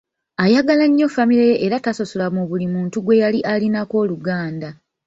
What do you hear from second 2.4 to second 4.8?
buli muntu gwe yali alinako oluganda.